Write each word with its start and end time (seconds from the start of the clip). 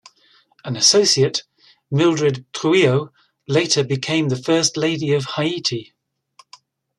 An 0.65 0.75
associate, 0.75 1.43
Mildred 1.91 2.51
Trouillot, 2.53 3.11
later 3.47 3.83
became 3.83 4.29
the 4.29 4.35
first 4.35 4.75
lady 4.75 5.13
of 5.13 5.25
Haiti. 5.35 5.93